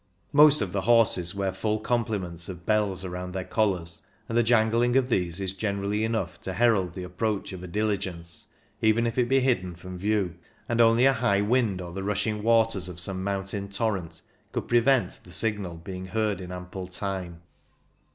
Most 0.33 0.63
of 0.63 0.71
the 0.71 0.81
horses 0.81 1.35
wear 1.35 1.53
full 1.53 1.79
comple 1.79 2.19
ments 2.19 2.49
of 2.49 2.65
bells 2.65 3.05
around 3.05 3.33
their 3.33 3.43
collars, 3.43 4.01
and 4.27 4.35
the 4.35 4.41
jangling 4.41 4.95
of 4.95 5.09
these 5.09 5.39
is 5.39 5.53
generally 5.53 6.03
enough 6.03 6.41
to 6.41 6.53
herald 6.53 6.95
the 6.95 7.03
approach 7.03 7.53
of 7.53 7.61
a 7.63 7.67
diligence, 7.67 8.47
even 8.81 9.05
if 9.05 9.19
it 9.19 9.29
be 9.29 9.41
hidden 9.41 9.75
from 9.75 9.99
view, 9.99 10.33
and 10.67 10.81
only 10.81 11.05
a 11.05 11.13
high 11.13 11.41
wind 11.41 11.81
or 11.81 11.93
the 11.93 12.01
rushing 12.01 12.41
waters 12.41 12.89
of 12.89 12.99
some 12.99 13.23
moun 13.23 13.45
tain 13.45 13.67
torrent 13.69 14.23
could 14.51 14.67
prevent 14.67 15.19
the 15.23 15.31
signal 15.31 15.75
being 15.75 16.07
heard 16.07 16.41
in 16.41 16.51
ample 16.51 16.87
time. 16.87 17.43